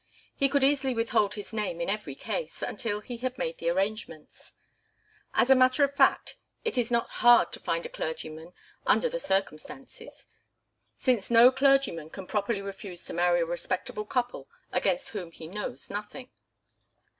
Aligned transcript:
He 0.35 0.49
could 0.49 0.63
easily 0.63 0.95
withhold 0.95 1.35
his 1.35 1.53
name 1.53 1.79
in 1.79 1.87
every 1.87 2.15
case, 2.15 2.63
until 2.63 3.01
he 3.01 3.17
had 3.17 3.37
made 3.37 3.59
the 3.59 3.69
arrangements. 3.69 4.55
As 5.35 5.51
a 5.51 5.55
matter 5.55 5.83
of 5.83 5.95
fact, 5.95 6.37
it 6.65 6.75
is 6.75 6.89
not 6.89 7.07
hard 7.21 7.51
to 7.51 7.59
find 7.59 7.85
a 7.85 7.89
clergyman 7.89 8.51
under 8.87 9.09
the 9.09 9.19
circumstances, 9.19 10.25
since 10.97 11.29
no 11.29 11.51
clergyman 11.51 12.09
can 12.09 12.25
properly 12.25 12.63
refuse 12.63 13.05
to 13.05 13.13
marry 13.13 13.41
a 13.41 13.45
respectable 13.45 14.05
couple 14.05 14.49
against 14.71 15.09
whom 15.09 15.29
he 15.29 15.47
knows 15.47 15.91
nothing. 15.91 16.31